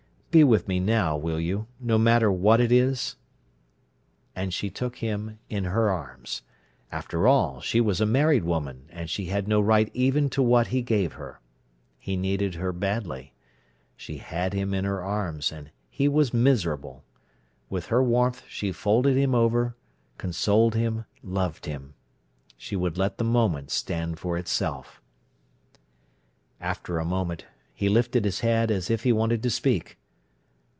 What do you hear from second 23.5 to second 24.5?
stand for